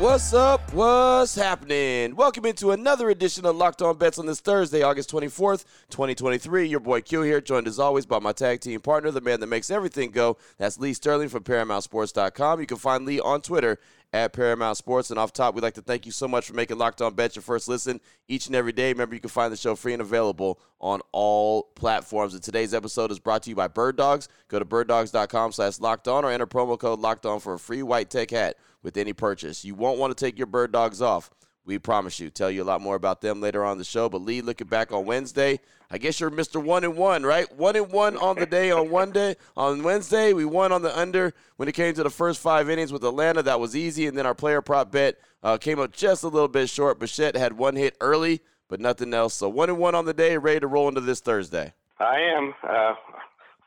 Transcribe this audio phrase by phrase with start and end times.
[0.00, 0.72] What's up?
[0.72, 2.16] What's happening?
[2.16, 6.66] Welcome into another edition of Locked On Bets on this Thursday, August 24th, 2023.
[6.66, 9.48] Your boy Q here, joined as always by my tag team partner, the man that
[9.48, 10.38] makes everything go.
[10.56, 12.60] That's Lee Sterling from ParamountSports.com.
[12.60, 13.78] You can find Lee on Twitter
[14.14, 15.10] at Paramount Sports.
[15.10, 17.36] And off top, we'd like to thank you so much for making Locked On Bets
[17.36, 18.94] your first listen each and every day.
[18.94, 22.32] Remember, you can find the show free and available on all platforms.
[22.32, 24.28] And today's episode is brought to you by Bird Dogs.
[24.48, 27.82] Go to birddogs.com slash locked on or enter promo code locked on for a free
[27.82, 29.64] white tech hat with any purchase.
[29.64, 31.30] You won't want to take your bird dogs off.
[31.64, 32.30] We promise you.
[32.30, 34.08] Tell you a lot more about them later on the show.
[34.08, 36.62] But Lee, looking back on Wednesday, I guess you're Mr.
[36.62, 37.54] One and One, right?
[37.54, 40.32] One and one on the day on one day on Wednesday.
[40.32, 43.42] We won on the under when it came to the first five innings with Atlanta.
[43.42, 46.48] That was easy, and then our player prop bet uh, came up just a little
[46.48, 46.98] bit short.
[46.98, 49.34] Bichette had one hit early, but nothing else.
[49.34, 51.74] So one and one on the day, ready to roll into this Thursday.
[51.98, 52.54] I am.
[52.66, 52.94] Uh,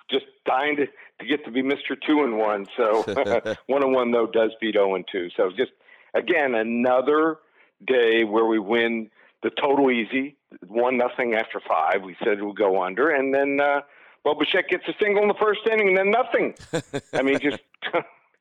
[0.10, 0.86] just dying to,
[1.20, 1.96] to get to be Mr.
[2.06, 2.66] Two and One.
[2.78, 3.04] So
[3.68, 5.30] one and one though does beat zero and two.
[5.36, 5.72] So just
[6.14, 7.38] again another
[7.86, 9.10] day where we win
[9.42, 12.04] the total easy one nothing after five.
[12.04, 13.82] We said we'll go under, and then uh,
[14.24, 16.54] well, gets a single in the first inning, and then nothing.
[17.14, 17.60] I mean, just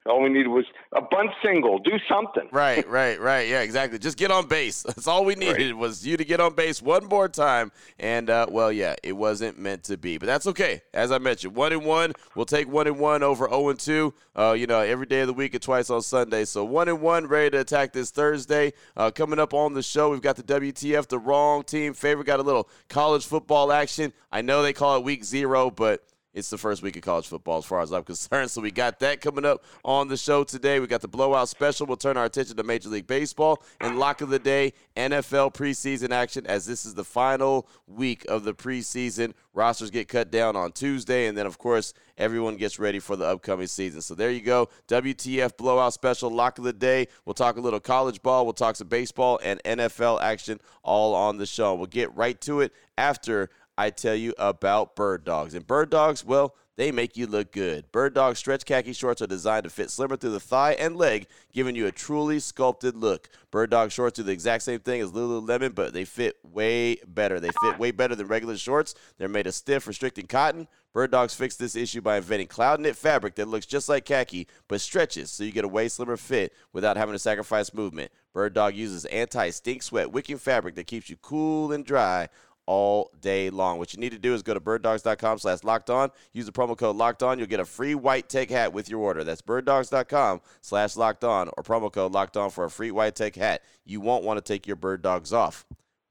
[0.06, 1.78] all we needed was a bunt single.
[1.78, 2.48] Do something.
[2.50, 3.48] Right, right, right.
[3.48, 3.98] Yeah, exactly.
[3.98, 4.82] Just get on base.
[4.86, 5.76] That's all we needed right.
[5.76, 7.70] was you to get on base one more time.
[7.98, 10.82] And uh, well, yeah, it wasn't meant to be, but that's okay.
[10.92, 12.12] As I mentioned, one and one.
[12.34, 14.14] We'll take one and one over zero oh and two.
[14.34, 16.44] Uh, you know, every day of the week and twice on Sunday.
[16.44, 18.72] So one and one, ready to attack this Thursday.
[18.96, 22.26] Uh, coming up on the show, we've got the WTF, the wrong team favorite.
[22.26, 24.12] Got a little college football action.
[24.30, 26.02] I know they call it week zero, but
[26.34, 28.50] it's the first week of college football as far as I'm concerned.
[28.50, 30.80] So we got that coming up on the show today.
[30.80, 31.86] We got the blowout special.
[31.86, 36.10] We'll turn our attention to Major League Baseball and lock of the day, NFL preseason
[36.10, 39.34] action as this is the final week of the preseason.
[39.54, 43.26] Rosters get cut down on Tuesday, and then of course everyone gets ready for the
[43.26, 44.00] upcoming season.
[44.00, 44.68] So there you go.
[44.88, 47.08] WTF blowout special, lock of the day.
[47.26, 51.36] We'll talk a little college ball, we'll talk some baseball and NFL action all on
[51.36, 51.74] the show.
[51.74, 53.50] We'll get right to it after
[53.82, 55.54] I tell you about Bird Dogs.
[55.54, 57.90] And Bird Dogs, well, they make you look good.
[57.90, 61.26] Bird Dog stretch khaki shorts are designed to fit slimmer through the thigh and leg,
[61.52, 63.28] giving you a truly sculpted look.
[63.50, 67.40] Bird Dog shorts do the exact same thing as Lululemon, but they fit way better.
[67.40, 68.94] They fit way better than regular shorts.
[69.18, 70.68] They're made of stiff, restricting cotton.
[70.92, 74.46] Bird Dogs fixed this issue by inventing cloud knit fabric that looks just like khaki
[74.68, 78.12] but stretches so you get a way slimmer fit without having to sacrifice movement.
[78.32, 82.28] Bird Dog uses anti stink sweat wicking fabric that keeps you cool and dry
[82.72, 83.78] all day long.
[83.78, 86.10] What you need to do is go to birddogs.com slash locked on.
[86.32, 87.38] Use the promo code locked on.
[87.38, 89.24] You'll get a free white tech hat with your order.
[89.24, 93.36] That's birddogs.com slash locked on or promo code locked on for a free white tech
[93.36, 93.62] hat.
[93.84, 95.66] You won't want to take your bird dogs off.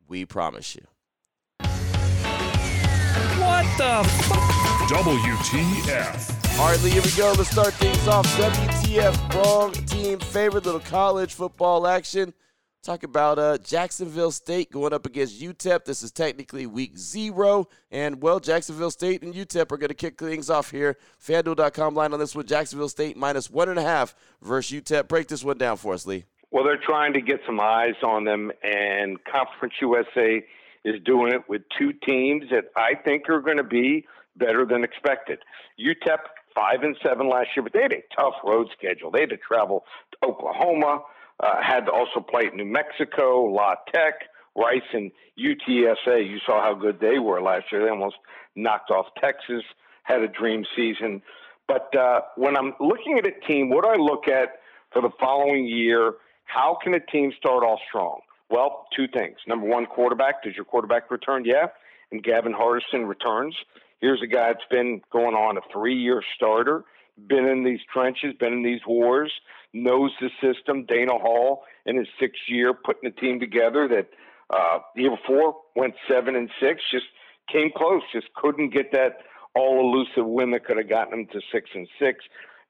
[0.07, 0.85] We promise you.
[3.39, 4.29] What the f-
[4.91, 6.59] WTF.
[6.59, 7.33] All right, Lee, here we go.
[7.35, 8.27] Let's start things off.
[8.37, 12.35] WTF, wrong team favorite, little college football action.
[12.83, 15.85] Talk about uh, Jacksonville State going up against UTEP.
[15.85, 17.67] This is technically week zero.
[17.91, 20.97] And, well, Jacksonville State and UTEP are going to kick things off here.
[21.23, 25.07] FanDuel.com line on this one Jacksonville State minus one and a half versus UTEP.
[25.07, 26.25] Break this one down for us, Lee.
[26.49, 30.43] Well, they're trying to get some eyes on them, and Conference USA
[30.83, 34.83] is doing it with two teams that I think are going to be better than
[34.83, 35.37] expected.
[35.79, 36.17] UTEP,
[36.55, 39.11] five and seven last year, but they had a tough road schedule.
[39.11, 41.03] They had to travel to Oklahoma
[41.41, 44.13] uh, had to also play at New Mexico, La Tech,
[44.55, 46.29] Rice, and UTSA.
[46.29, 47.83] You saw how good they were last year.
[47.83, 48.17] They almost
[48.55, 49.63] knocked off Texas,
[50.03, 51.21] had a dream season.
[51.67, 54.59] But uh, when I'm looking at a team, what do I look at
[54.91, 56.13] for the following year?
[56.45, 58.19] How can a team start off strong?
[58.49, 59.37] Well, two things.
[59.47, 60.43] Number one, quarterback.
[60.43, 61.45] Does your quarterback return?
[61.45, 61.67] Yeah.
[62.11, 63.55] And Gavin Hardison returns.
[64.01, 66.83] Here's a guy that's been going on a three year starter,
[67.27, 69.31] been in these trenches, been in these wars
[69.73, 70.85] knows the system.
[70.85, 74.09] Dana Hall in his sixth year putting a team together that
[74.49, 77.05] uh, the year before went seven and six, just
[77.51, 79.19] came close, just couldn't get that
[79.55, 82.23] all elusive win that could have gotten them to six and six.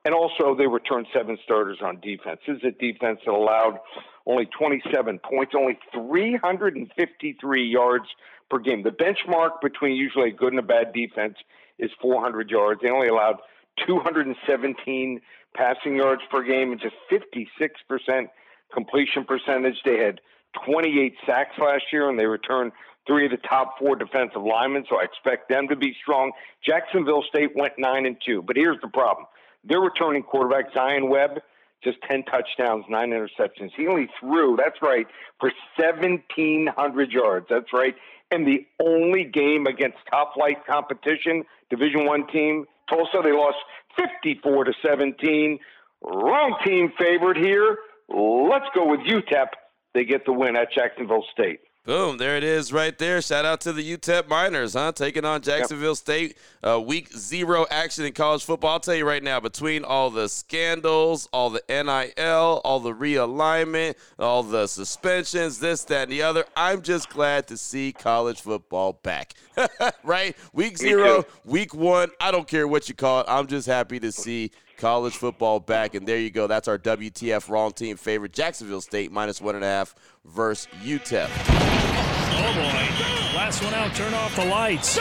[0.04, 2.40] And also, they returned seven starters on defense.
[2.48, 3.78] This is a defense that allowed
[4.26, 8.06] only 27 points, only 353 yards
[8.50, 8.82] per game.
[8.82, 11.36] The benchmark between usually a good and a bad defense
[11.78, 12.82] is 400 yards.
[12.82, 13.38] They only allowed
[13.86, 15.22] 217
[15.56, 18.28] passing yards per game and just 56%
[18.74, 19.76] completion percentage.
[19.84, 20.22] They had
[20.66, 22.72] 28 sacks last year, and they returned
[23.08, 26.32] three of the top four defensive linemen, so I expect them to be strong.
[26.66, 29.26] Jacksonville State went nine and two, but here's the problem:
[29.64, 31.40] Their returning quarterback, Zion Webb,
[31.84, 33.72] just 10 touchdowns, nine interceptions.
[33.76, 35.08] He only threw, that's right,
[35.40, 37.48] for 1,700 yards.
[37.50, 37.96] That's right.
[38.30, 43.58] And the only game against top flight competition, Division One team, Tulsa, they lost
[43.96, 45.60] 54 to 17.
[46.04, 47.78] Wrong team favored here.
[48.10, 49.48] Let's go with UTEP.
[49.94, 51.60] They get the win at Jacksonville State.
[51.84, 53.24] Boom, there it is right there.
[53.24, 54.92] Shout out to the UTEP Miners, huh?
[54.92, 55.98] Taking on Jacksonville yep.
[55.98, 56.38] State.
[56.62, 58.74] Uh, week zero action in college football.
[58.74, 63.96] I'll tell you right now, between all the scandals, all the NIL, all the realignment,
[64.20, 69.00] all the suspensions, this, that, and the other, I'm just glad to see college football
[69.02, 69.34] back.
[70.04, 70.38] right?
[70.54, 73.26] Week zero, week one, I don't care what you call it.
[73.28, 74.52] I'm just happy to see
[74.82, 75.96] college football back.
[75.96, 76.48] And there you go.
[76.48, 78.34] That's our WTF wrong team favorite.
[78.34, 79.96] Jacksonville State minus one and a half
[80.26, 82.21] versus UTEP.
[82.34, 83.12] Oh boy.
[83.36, 85.00] Last one out, turn off the lights.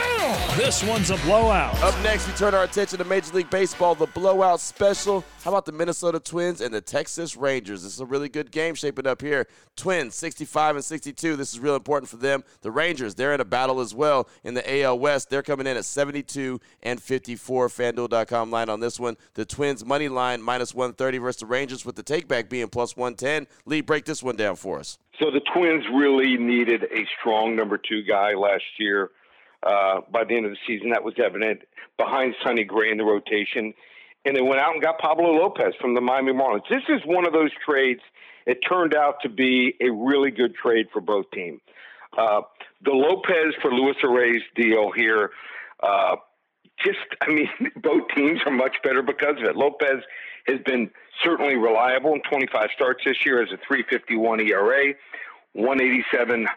[0.57, 1.81] This one's a blowout.
[1.83, 5.23] Up next, we turn our attention to Major League Baseball, the blowout special.
[5.43, 7.83] How about the Minnesota Twins and the Texas Rangers?
[7.83, 9.47] This is a really good game shaping up here.
[9.75, 11.35] Twins, 65 and 62.
[11.35, 12.43] This is real important for them.
[12.61, 15.29] The Rangers, they're in a battle as well in the AL West.
[15.29, 17.69] They're coming in at 72 and 54.
[17.69, 19.17] FanDuel.com line on this one.
[19.33, 23.47] The Twins money line minus 130 versus the Rangers with the takeback being plus 110.
[23.65, 24.97] Lee, break this one down for us.
[25.21, 29.11] So the Twins really needed a strong number two guy last year.
[29.61, 31.61] Uh, by the end of the season, that was evident
[31.95, 33.73] behind Sonny Gray in the rotation.
[34.25, 36.67] And they went out and got Pablo Lopez from the Miami Marlins.
[36.67, 38.01] This is one of those trades.
[38.47, 41.61] It turned out to be a really good trade for both teams.
[42.17, 42.41] Uh,
[42.83, 45.29] the Lopez for Luis Arraez deal here,
[45.83, 46.15] uh,
[46.83, 49.55] just, I mean, both teams are much better because of it.
[49.55, 50.03] Lopez
[50.47, 50.89] has been
[51.23, 54.93] certainly reliable in 25 starts this year as a 351 ERA,
[55.53, 56.47] 187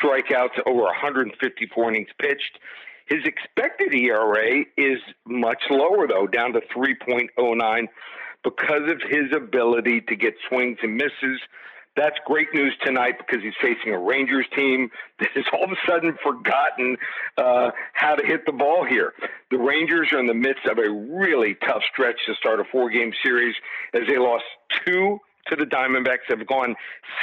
[0.00, 2.58] strikeouts, over 154 innings pitched.
[3.06, 7.86] His expected ERA is much lower, though, down to 3.09
[8.42, 11.40] because of his ability to get swings and misses
[11.96, 15.76] that's great news tonight because he's facing a Rangers team that has all of a
[15.88, 16.96] sudden forgotten
[17.38, 19.12] uh, how to hit the ball here.
[19.50, 22.90] The Rangers are in the midst of a really tough stretch to start a four
[22.90, 23.54] game series
[23.92, 24.44] as they lost
[24.84, 25.18] two
[25.48, 26.74] to the Diamondbacks, have gone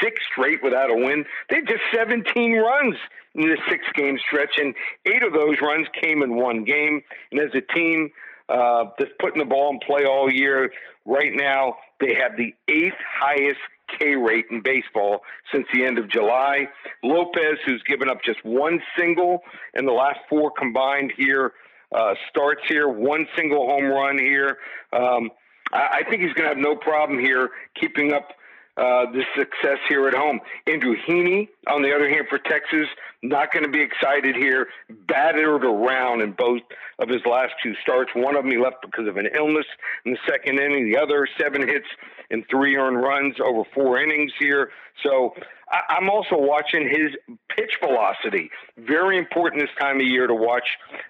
[0.02, 1.26] six straight without a win.
[1.50, 2.96] They just 17 runs
[3.34, 4.76] in this six game stretch, and
[5.08, 7.02] eight of those runs came in one game.
[7.32, 8.12] And as a team,
[8.50, 10.72] uh, that's putting the ball in play all year.
[11.06, 13.60] Right now, they have the eighth highest
[14.00, 15.22] K rate in baseball
[15.54, 16.68] since the end of July.
[17.04, 19.42] Lopez, who's given up just one single
[19.74, 21.54] in the last four combined here,
[21.94, 24.58] uh, starts here, one single home run here.
[24.94, 25.30] Um,
[25.74, 27.50] I, I think he's going to have no problem here
[27.80, 28.30] keeping up
[28.78, 30.40] uh, the success here at home.
[30.68, 32.88] Andrew Heaney, on the other hand, for Texas,
[33.22, 34.68] not going to be excited here.
[35.08, 36.62] Battered around in both
[37.00, 38.12] of his last two starts.
[38.16, 39.66] One of them he left because of an illness
[40.06, 40.92] in the second inning.
[40.92, 41.86] The other seven hits
[42.30, 44.72] and three earned runs over four innings here.
[45.04, 45.34] So
[45.70, 47.12] I- I'm also watching his
[47.56, 48.50] pitch velocity.
[48.78, 50.68] Very important this time of year to watch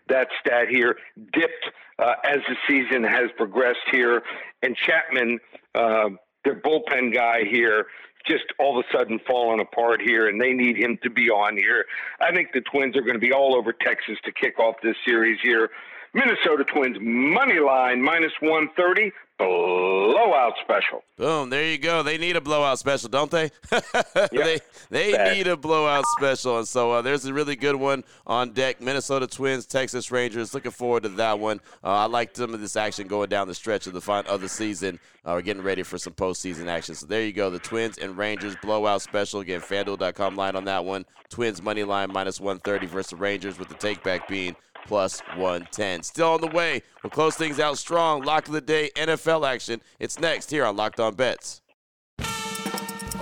[0.10, 0.98] that stat here.
[1.31, 1.69] Dipped
[2.00, 4.24] uh, as the season has progressed here.
[4.64, 5.40] And Chapman.
[5.75, 6.10] Uh,
[6.44, 7.88] their bullpen guy here
[8.28, 11.58] just all of a sudden falling apart here, and they need him to be on
[11.58, 11.86] here.
[12.20, 14.96] I think the Twins are going to be all over Texas to kick off this
[15.06, 15.70] series here.
[16.14, 19.12] Minnesota Twins money line minus 130
[19.42, 21.04] blowout special.
[21.18, 22.04] Boom, there you go.
[22.04, 23.52] They need a blowout special, don't they?
[24.31, 26.57] they they need a blowout special.
[26.57, 28.81] And so uh, there's a really good one on deck.
[28.81, 30.54] Minnesota Twins, Texas Rangers.
[30.54, 31.60] Looking forward to that one.
[31.83, 34.50] Uh, I like some of this action going down the stretch of the of the
[34.50, 35.00] season.
[35.24, 36.95] Uh, we're getting ready for some postseason action.
[36.95, 37.50] So there you go.
[37.50, 39.42] The Twins and Rangers blowout special.
[39.42, 41.06] Again, FanDuel.com line on that one.
[41.30, 44.56] Twins money line minus 130 versus the Rangers with the takeback being
[44.88, 46.04] plus 110.
[46.04, 46.81] Still on the way.
[47.04, 48.23] We'll close things out strong.
[48.23, 49.81] Lock of the day, NFL action.
[50.00, 51.61] It's next here on Locked On Bets.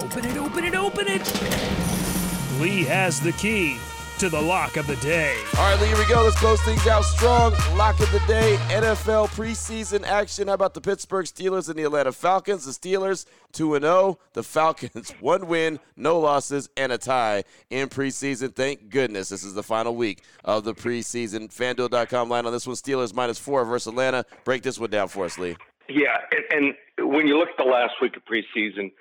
[0.01, 2.59] Open it, open it, open it.
[2.59, 3.77] Lee has the key
[4.19, 5.33] to the lock of the day.
[5.57, 6.23] All right, Lee, here we go.
[6.23, 7.53] Let's close things out strong.
[7.77, 10.49] Lock of the day, NFL preseason action.
[10.49, 12.65] How about the Pittsburgh Steelers and the Atlanta Falcons?
[12.65, 14.19] The Steelers 2 0.
[14.33, 18.53] The Falcons, one win, no losses, and a tie in preseason.
[18.53, 21.47] Thank goodness this is the final week of the preseason.
[21.47, 24.25] FanDuel.com line on this one Steelers minus four versus Atlanta.
[24.43, 25.55] Break this one down for us, Lee.
[25.87, 26.17] Yeah,
[26.51, 28.91] and, and when you look at the last week of preseason,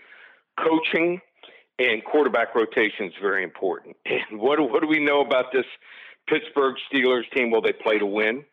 [0.58, 1.20] coaching
[1.78, 3.96] and quarterback rotation is very important.
[4.30, 5.64] And what, what do we know about this
[6.28, 7.50] Pittsburgh Steelers team?
[7.50, 8.44] Well, they play to win,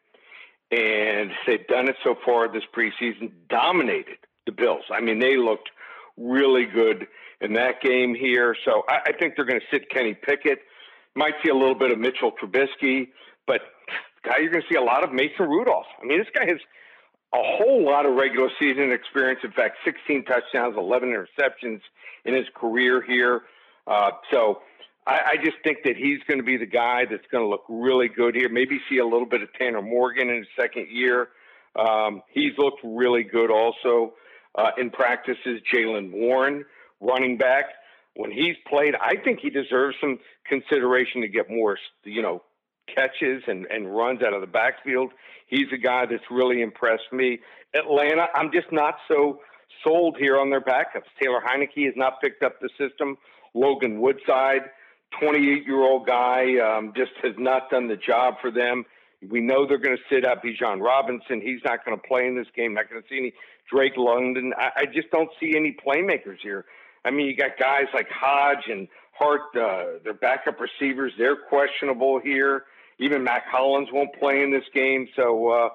[0.71, 4.83] and they've done it so far this preseason, dominated the Bills.
[4.91, 5.69] I mean, they looked
[6.17, 7.07] really good
[7.41, 8.55] in that game here.
[8.63, 10.59] So I, I think they're going to sit Kenny Pickett.
[11.15, 13.07] Might see a little bit of Mitchell Trubisky,
[13.47, 13.61] but
[14.23, 15.85] guy, you're going to see a lot of Mason Rudolph.
[16.01, 16.59] I mean, this guy has
[17.35, 19.41] a whole lot of regular season experience.
[19.43, 21.81] In fact, 16 touchdowns, 11 interceptions
[22.23, 23.41] in his career here.
[23.87, 24.61] Uh, so
[25.05, 27.65] I, I just think that he's going to be the guy that's going to look
[27.67, 28.49] really good here.
[28.49, 31.29] Maybe see a little bit of Tanner Morgan in his second year.
[31.75, 34.13] Um, he's looked really good also
[34.55, 35.61] uh, in practices.
[35.73, 36.63] Jaylen Warren,
[37.01, 37.65] running back,
[38.15, 42.43] when he's played, I think he deserves some consideration to get more, you know,
[42.93, 45.11] catches and, and runs out of the backfield.
[45.47, 47.39] He's a guy that's really impressed me.
[47.73, 49.39] Atlanta, I'm just not so
[49.83, 51.05] sold here on their backups.
[51.21, 53.17] Taylor Heinicke has not picked up the system.
[53.53, 54.61] Logan Woodside,
[55.19, 58.85] 28 year old guy, um, just has not done the job for them.
[59.29, 61.41] We know they're going to sit up He's Bijan Robinson.
[61.41, 62.73] He's not going to play in this game.
[62.73, 63.33] Not going to see any
[63.71, 64.53] Drake London.
[64.57, 66.65] I, I just don't see any playmakers here.
[67.03, 71.13] I mean, you got guys like Hodge and Hart, uh, their backup receivers.
[71.17, 72.65] They're questionable here.
[72.99, 75.07] Even Mack Hollins won't play in this game.
[75.15, 75.69] So uh,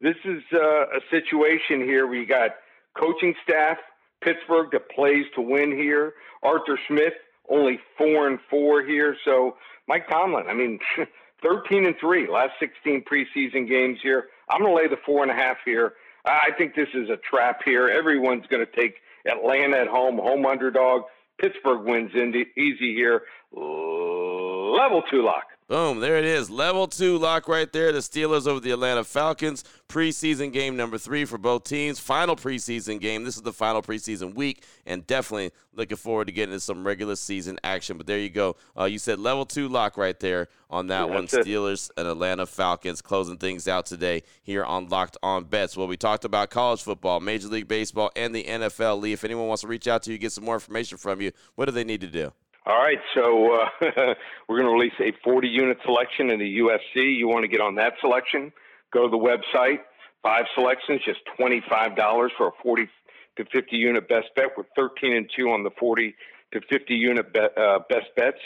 [0.00, 2.50] this is uh, a situation here where you got
[2.98, 3.78] coaching staff,
[4.22, 6.14] Pittsburgh that plays to win here.
[6.42, 7.14] Arthur Smith
[7.48, 9.16] only four and four here.
[9.24, 10.78] So Mike Tomlin, I mean,
[11.42, 14.24] 13 and three last 16 preseason games here.
[14.48, 15.94] I'm going to lay the four and a half here.
[16.24, 17.88] I think this is a trap here.
[17.88, 18.94] Everyone's going to take
[19.26, 21.02] Atlanta at home, home underdog.
[21.38, 23.22] Pittsburgh wins in easy here.
[23.52, 25.44] Level two lock.
[25.66, 26.50] Boom, there it is.
[26.50, 27.90] Level two lock right there.
[27.90, 29.64] The Steelers over the Atlanta Falcons.
[29.88, 31.98] Preseason game number three for both teams.
[31.98, 33.24] Final preseason game.
[33.24, 37.16] This is the final preseason week, and definitely looking forward to getting into some regular
[37.16, 37.96] season action.
[37.96, 38.56] But there you go.
[38.78, 41.26] Uh, you said level two lock right there on that yeah, one.
[41.28, 45.78] Steelers and Atlanta Falcons closing things out today here on Locked On Bets.
[45.78, 49.00] Well, we talked about college football, Major League Baseball, and the NFL.
[49.00, 51.32] Lee, if anyone wants to reach out to you, get some more information from you,
[51.54, 52.34] what do they need to do?
[52.66, 53.66] All right, so uh,
[54.48, 57.14] we're going to release a 40 unit selection in the UFC.
[57.14, 58.54] You want to get on that selection?
[58.90, 59.80] Go to the website.
[60.22, 62.88] Five selections, just $25 for a 40
[63.36, 64.46] to 50 unit best bet.
[64.56, 66.14] We're 13 and 2 on the 40
[66.54, 68.38] to 50 unit uh, best bets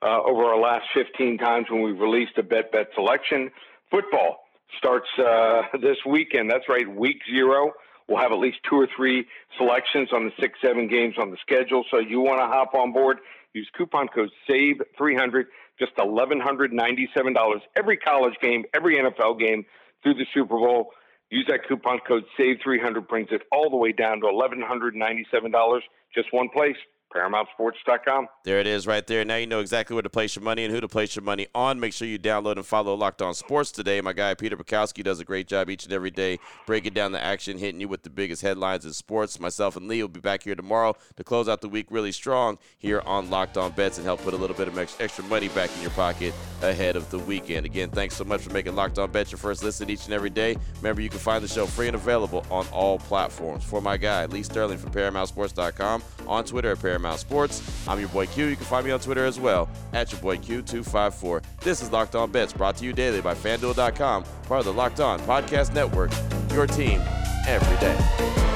[0.00, 3.50] uh, over our last 15 times when we've released a bet bet selection.
[3.90, 4.44] Football
[4.78, 6.48] starts uh, this weekend.
[6.48, 7.72] That's right, week zero.
[8.06, 9.26] We'll have at least two or three
[9.58, 11.84] selections on the six, seven games on the schedule.
[11.90, 13.18] So you want to hop on board
[13.56, 15.44] Use coupon code SAVE300,
[15.78, 19.64] just $1,197 every college game, every NFL game
[20.02, 20.90] through the Super Bowl.
[21.30, 25.80] Use that coupon code SAVE300, brings it all the way down to $1,197,
[26.14, 26.76] just one place.
[27.14, 28.28] ParamountSports.com.
[28.44, 29.24] There it is right there.
[29.24, 31.46] Now you know exactly where to place your money and who to place your money
[31.54, 31.80] on.
[31.80, 34.00] Make sure you download and follow Locked On Sports today.
[34.00, 37.22] My guy Peter Bukowski does a great job each and every day breaking down the
[37.22, 39.40] action, hitting you with the biggest headlines in sports.
[39.40, 42.58] Myself and Lee will be back here tomorrow to close out the week really strong
[42.78, 45.70] here on Locked On Bets and help put a little bit of extra money back
[45.76, 47.66] in your pocket ahead of the weekend.
[47.66, 50.30] Again, thanks so much for making Locked On Bets your first listen each and every
[50.30, 50.56] day.
[50.78, 53.64] Remember, you can find the show free and available on all platforms.
[53.64, 57.86] For my guy, Lee Sterling from ParamountSports.com, on Twitter at Paramount Sports.
[57.86, 58.46] I'm your boy Q.
[58.46, 61.42] You can find me on Twitter as well, at your boy Q254.
[61.60, 65.00] This is Locked On Bets, brought to you daily by FanDuel.com, part of the Locked
[65.00, 66.10] On Podcast Network,
[66.54, 67.02] your team
[67.46, 68.55] every day.